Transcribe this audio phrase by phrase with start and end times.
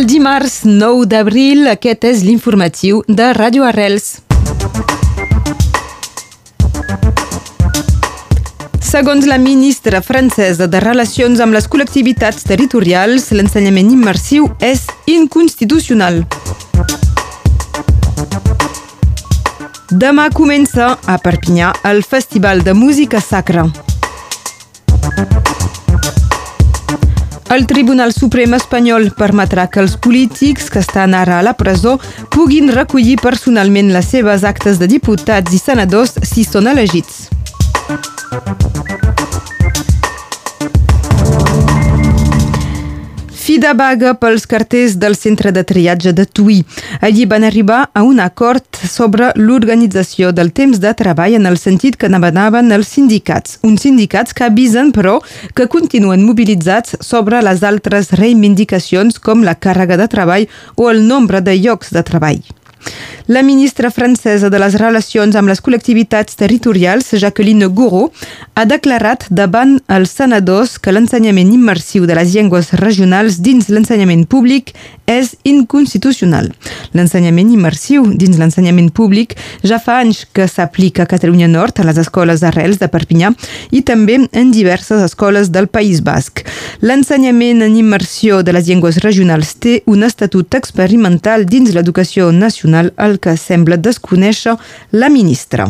[0.00, 4.06] El dimarts 9 d'abril, aquest és l'informatiu de Ràdio Arrels.
[8.80, 16.22] Segons la ministra francesa de Relacions amb les col·lectivitats territorials, l'ensenyament immersiu és inconstitucional.
[19.92, 23.68] Demà comença a Perpinyà el Festival de Música Sacra.
[27.50, 31.96] El Tribunal Suprem espanyol permetrà que els polítics que estan ara a la presó
[32.30, 37.26] puguin recollir personalment les seves actes de diputats i senadors si són elegits.
[43.50, 46.60] Fi de vaga pels carters del centre de triatge de Tui.
[47.02, 51.98] Allí van arribar a un acord sobre l'organització del temps de treball en el sentit
[51.98, 53.58] que demanaven els sindicats.
[53.66, 55.16] Uns sindicats que avisen, però,
[55.50, 61.42] que continuen mobilitzats sobre les altres reivindicacions com la càrrega de treball o el nombre
[61.42, 62.59] de llocs de treball.
[63.26, 68.10] La ministra francesa de les Relacions amb les col·lectivitats territorials, Jacqueline Gouraud,
[68.58, 74.72] ha declarat davant els senadors que l'ensenyament immersiu de les llengües regionals dins l'ensenyament públic
[75.10, 76.48] és inconstitucional.
[76.94, 79.36] L'ensenyament immersiu dins l'ensenyament públic
[79.66, 83.32] ja fa anys que s'aplica a Catalunya Nord, a les escoles d'Arrels de Perpinyà
[83.70, 86.44] i també en diverses escoles del País Basc.
[86.80, 93.18] L'ensenyament en immersió de les llengües regionals té un estatut experimental dins l'educació nacional al
[93.22, 94.56] que sembla desconèixer
[94.92, 95.68] la ministra.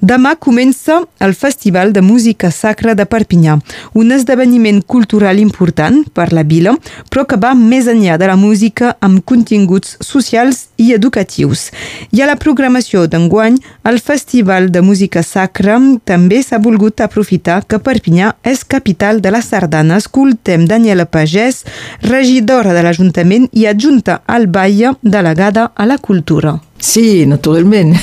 [0.00, 3.56] Demà comença el Festival de Música Sacra de Perpinyà,
[3.98, 6.76] un esdeveniment cultural important per la vila,
[7.10, 11.68] però que va més enllà de la música amb continguts socials i educatius.
[12.14, 13.58] I a la programació d'enguany,
[13.90, 19.42] el Festival de Música Sacra també s'ha volgut aprofitar que Perpinyà és capital de la
[19.42, 19.98] sardana.
[19.98, 21.64] Escoltem Daniela Pagès,
[22.06, 26.60] regidora de l'Ajuntament i adjunta al Baia, delegada a la cultura.
[26.80, 27.96] Sí, naturalment.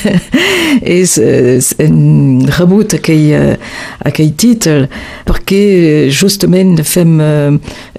[0.81, 1.15] és,
[1.57, 3.55] és hem rebut aquell,
[4.05, 4.87] aquell títol
[5.27, 5.61] perquè
[6.11, 7.15] justament fem,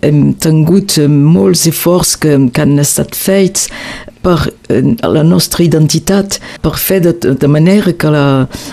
[0.05, 3.71] hem tingut molts esforços que, que han estat fets
[4.27, 4.39] per
[4.69, 8.27] la nostra identitat, per fer de, de manera que la,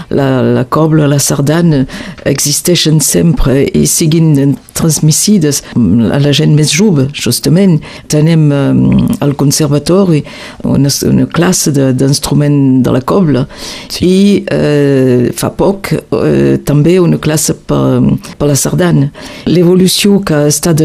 [0.09, 1.83] la, la cobla, la sardana
[2.29, 7.79] existeixen sempre i siguin transmissides a la gent més jove, justament.
[8.11, 8.81] Tenem um,
[9.23, 10.23] al conservatori
[10.67, 13.45] una, una classe d'instrument de, de la cobla
[13.87, 14.07] sí.
[14.07, 18.01] i uh, fa poc uh, també una classe per,
[18.39, 19.11] per la sardana.
[19.49, 20.81] L'evolució que ha estat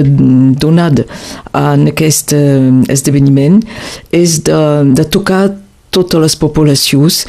[0.60, 1.06] donada
[1.56, 3.62] en aquest uh, esdeveniment
[4.14, 5.47] és de de tocar
[5.94, 7.22] totes les poblacions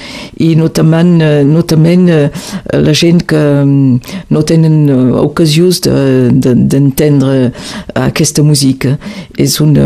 [0.44, 1.13] i notament,
[1.47, 4.91] notament la gent que no tenen
[5.22, 8.97] ocasions d'entendre de, de, aquesta música.
[9.40, 9.78] És un,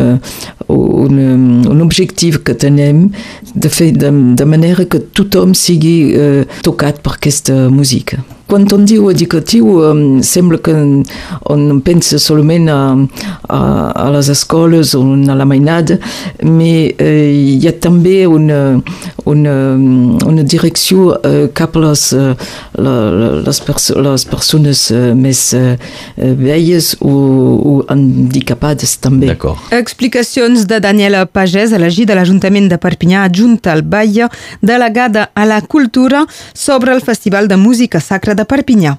[0.68, 3.08] un objectiu que tenem
[3.54, 8.24] de fer de, de manera que tothom sigui uh, tocat per aquesta música.
[8.54, 9.66] Quan on diu educatiu,
[10.22, 10.74] sembla que
[11.50, 12.76] on pensa solament a,
[13.50, 13.62] a,
[13.98, 15.98] a les escoles o a la mainada,
[16.38, 18.60] però eh, hi ha també una,
[19.26, 19.54] una,
[20.28, 22.34] una direcció eh, cap a les, eh,
[22.78, 25.78] les, perso les persones eh, més eh,
[26.18, 29.32] velles o, o handicapades també.
[29.72, 34.30] Explicacions de Daniela Pagès, elegida a l'Ajuntament de Perpinyà, adjunta al Baia,
[34.62, 38.98] delegada a la cultura sobre el Festival de Música Sacra de Perpinyà.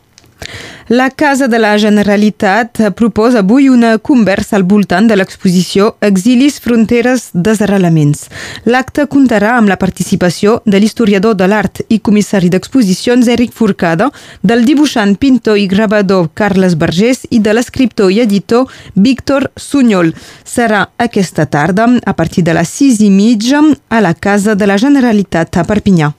[0.89, 7.31] La Casa de la Generalitat proposa avui una conversa al voltant de l'exposició Exilis, fronteres,
[7.33, 8.27] desarrelaments.
[8.69, 14.11] L'acte comptarà amb la participació de l'historiador de l'art i comissari d'exposicions Eric Forcada,
[14.43, 20.13] del dibuixant, pintor i gravador Carles Vergés i de l'escriptor i editor Víctor Sunyol.
[20.45, 24.77] Serà aquesta tarda, a partir de les sis i mitja, a la Casa de la
[24.77, 26.13] Generalitat a Perpinyà.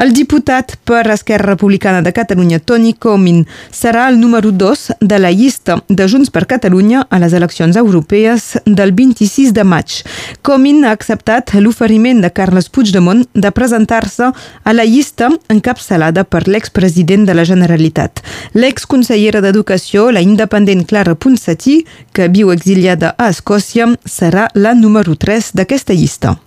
[0.00, 5.30] El diputat per Esquerra Republicana de Catalunya, Toni Comín, serà el número 2 de la
[5.30, 10.00] llista de Junts per Catalunya a les eleccions europees del 26 de maig.
[10.42, 17.26] Comín ha acceptat l'oferiment de Carles Puigdemont de presentar-se a la llista encapçalada per l'expresident
[17.28, 18.24] de la Generalitat.
[18.54, 25.52] L'exconsellera d'Educació, la independent Clara Ponsatí, que viu exiliada a Escòcia, serà la número 3
[25.60, 26.38] d'aquesta llista.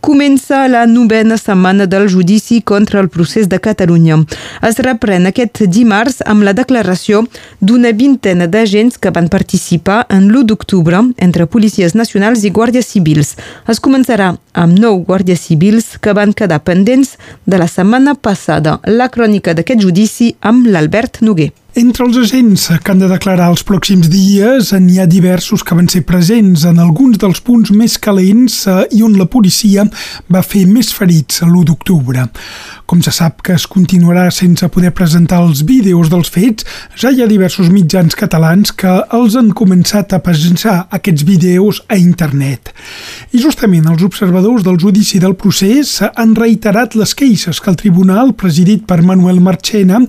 [0.00, 4.16] Comença la novena setmana del judici contra el procés de Catalunya.
[4.64, 7.26] Es reprèn aquest dimarts amb la declaració
[7.60, 13.36] d'una vintena d'agents que van participar en l'1 d'octubre entre policies nacionals i guàrdies civils.
[13.68, 18.80] Es començarà amb nou guàrdies civils que van quedar pendents de la setmana passada.
[18.86, 21.52] La crònica d'aquest judici amb l'Albert Noguer.
[21.78, 25.86] Entre els agents que han de declarar els pròxims dies n'hi ha diversos que van
[25.86, 29.84] ser presents en alguns dels punts més calents eh, i on la policia
[30.26, 32.26] va fer més ferits l'1 d'octubre.
[32.90, 36.66] Com se sap que es continuarà sense poder presentar els vídeos dels fets,
[36.98, 42.00] ja hi ha diversos mitjans catalans que els han començat a presentar aquests vídeos a
[42.00, 42.74] internet.
[43.30, 48.34] I justament els observadors del judici del procés han reiterat les queixes que el tribunal,
[48.34, 50.02] presidit per Manuel Marchena,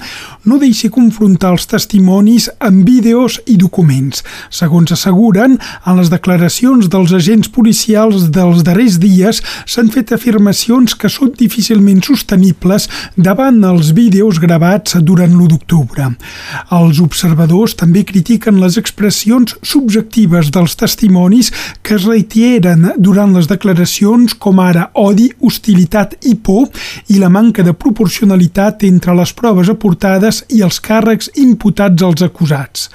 [0.49, 4.23] no deixi confrontar els testimonis amb vídeos i documents.
[4.49, 11.11] Segons asseguren, en les declaracions dels agents policials dels darrers dies s'han fet afirmacions que
[11.11, 16.09] són difícilment sostenibles davant els vídeos gravats durant l'1 d'octubre.
[16.77, 21.51] Els observadors també critiquen les expressions subjectives dels testimonis
[21.83, 26.69] que es reiteren durant les declaracions com ara odi, hostilitat i por
[27.11, 32.89] i la manca de proporcionalitat entre les proves aportades i els càrrecs imputats als acusats.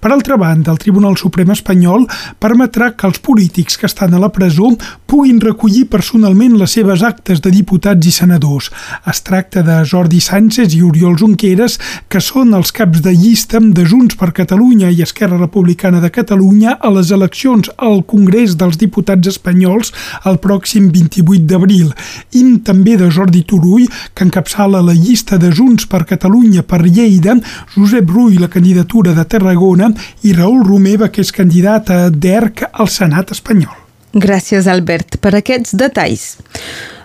[0.00, 2.06] Per altra banda, el Tribunal Suprem espanyol
[2.42, 4.72] permetrà que els polítics que estan a la presó
[5.06, 8.70] puguin recollir personalment les seves actes de diputats i senadors.
[9.08, 11.78] Es tracta de Jordi Sánchez i Oriol Junqueras,
[12.08, 16.78] que són els caps de llista de Junts per Catalunya i Esquerra Republicana de Catalunya
[16.80, 19.92] a les eleccions al Congrés dels Diputats Espanyols
[20.28, 21.92] el pròxim 28 d'abril,
[22.32, 27.36] i també de Jordi Turull, que encapçala la llista de Junts per Catalunya per Lleida,
[27.74, 29.90] Josep Rull, la candidatura de Tarragona,
[30.22, 33.74] i Raül Romeva, que és candidat a DERC al Senat espanyol.
[34.12, 36.36] Gràcies, Albert, per aquests detalls.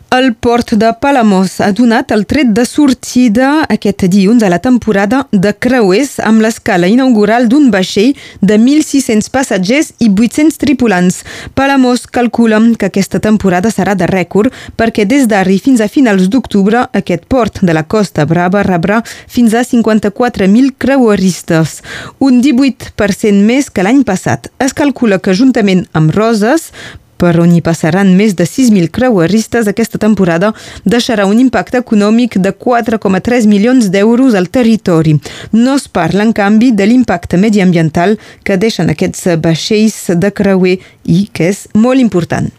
[0.09, 5.25] El port de Palamós ha donat el tret de sortida aquest dilluns a la temporada
[5.33, 11.17] de creuers amb l'escala inaugural d'un vaixell de 1.600 passatgers i 800 tripulants.
[11.59, 16.85] Palamós calcula que aquesta temporada serà de rècord perquè des d'arri fins a finals d'octubre
[16.93, 21.81] aquest port de la Costa Brava rebrà fins a 54.000 creueristes,
[22.19, 24.47] un 18% més que l'any passat.
[24.57, 26.71] Es calcula que juntament amb Roses,
[27.17, 30.53] per on hi passaran més de 6.000 creueristes aquesta temporada,
[30.85, 35.17] deixarà un impacte econòmic de 4,3 milions d'euros al territori.
[35.53, 41.27] No es parla, en canvi, de l'impacte mediambiental que deixen aquests vaixells de creuer i
[41.33, 42.51] que és molt important.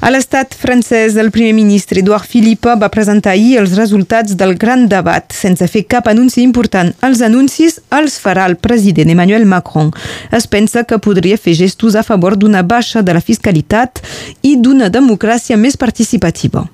[0.00, 4.86] A l'estat francès, el primer ministre Edouard Philippe va presentar ahir els resultats del gran
[4.88, 6.94] debat sense fer cap anunci important.
[7.04, 9.92] Els anuncis els farà el president Emmanuel Macron.
[10.32, 14.00] Es pensa que podria fer gestos a favor d'una baixa de la fiscalitat
[14.42, 16.68] i d'una democràcia més participativa.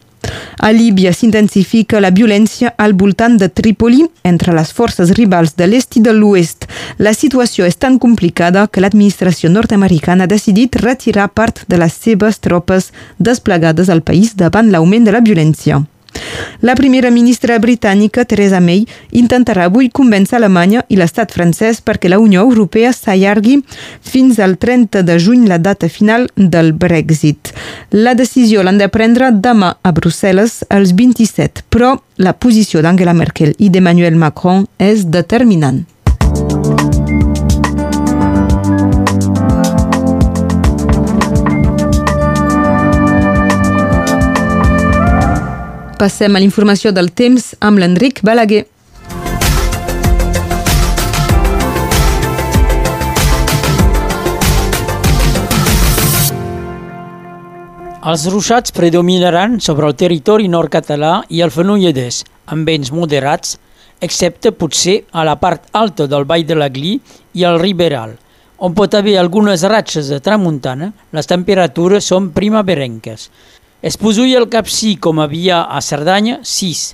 [0.58, 5.98] A Líbia s'intensifica la violència al voltant de Trípoli entre les forces rivals de l'est
[5.98, 6.66] i de l'oest.
[6.98, 12.40] La situació és tan complicada que l'administració nord-americana ha decidit retirar part de les seves
[12.40, 15.84] tropes desplegades al país davant l'augment de la violència.
[16.60, 22.20] La primera ministra britànica, Theresa May, intentarà avui convèncer Alemanya i l'estat francès perquè la
[22.22, 23.58] Unió Europea s'allargui
[24.00, 27.52] fins al 30 de juny la data final del Brexit.
[27.90, 33.54] La decisió l'han de prendre demà a Brussel·les els 27, però la posició d'Angela Merkel
[33.58, 35.84] i d'Emmanuel Macron és determinant.
[45.96, 48.66] Passem a l'informació del temps amb l'Enric Balaguer.
[58.06, 62.20] Els ruixats predominaran sobre el territori nord-català i el Fenolledès,
[62.52, 63.56] amb vents moderats,
[64.04, 66.92] excepte potser a la part alta del Vall de l'Aglí
[67.40, 68.12] i al Riberal,
[68.58, 73.30] on pot haver algunes ratxes de tramuntana, les temperatures són primaverenques.
[73.82, 76.84] Es posuia el Capcí com havia a Cerdanya, 6.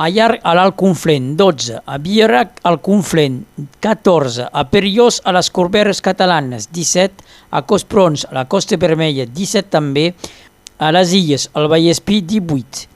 [0.00, 1.80] A Llarg a l'Alt Conflent, 12.
[1.82, 3.40] A Bierac al Conflent,
[3.82, 4.46] 14.
[4.52, 7.26] A Periós a les Corberes Catalanes, 17.
[7.50, 10.12] A Cosprons a la Costa Vermella, 17 també.
[10.78, 12.86] A les Illes, al Vallespí, 18.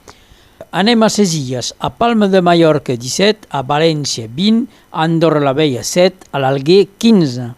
[0.71, 1.73] Anem a les Illes.
[1.81, 3.51] A Palma de Mallorca, 17.
[3.51, 4.69] A València, 20.
[4.93, 6.31] A Andorra la Vella, 7.
[6.31, 7.51] A l'Alguer, 15.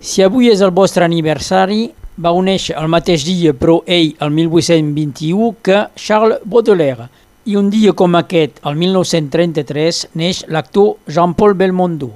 [0.00, 1.88] Si avui és el vostre aniversari,
[2.20, 7.08] va néixer el mateix dia, però ell, el 1821, que Charles Baudelaire.
[7.48, 12.10] I un dia com aquest, el 1933, neix l'actor Jean-Paul Belmondo.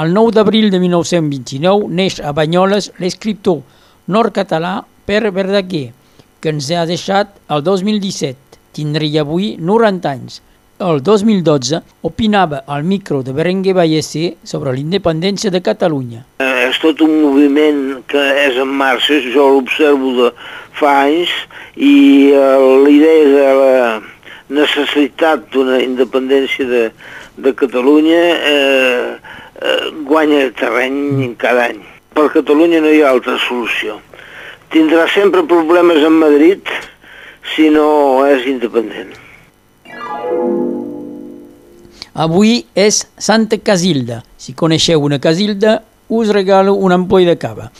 [0.00, 3.60] El 9 d'abril de 1929 neix a Banyoles l'escriptor
[4.06, 5.90] nord-català Pere Verdaguer,
[6.40, 8.60] que ens ha deixat el 2017.
[8.72, 10.40] Tindria avui 90 anys.
[10.80, 16.22] El 2012 opinava al micro de Berenguer Vallesser sobre l'independència de Catalunya.
[16.40, 20.30] És tot un moviment que és en marxa, jo l'observo de
[20.80, 21.34] fa anys,
[21.76, 22.56] i eh,
[22.86, 24.00] la idea de la
[24.62, 26.82] necessitat d'una independència de,
[27.36, 28.24] de Catalunya
[28.56, 29.06] eh,
[29.60, 31.84] eh, guanya terreny cada any.
[32.16, 34.00] Per Catalunya no hi ha altra solució.
[34.72, 36.72] Tindrà sempre problemes amb Madrid
[37.52, 37.90] si no
[38.32, 39.18] és independent.
[42.20, 44.18] Avui és Santa Casilda.
[44.36, 45.78] Si coneixeu una Casilda,
[46.12, 47.70] us regalo una ampoll de cava.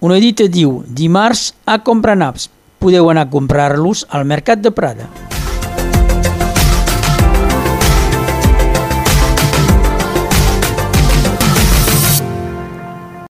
[0.00, 2.48] Una dita diu, dimarts a comprar naps.
[2.80, 5.12] Podeu anar a comprar-los al Mercat de Prada.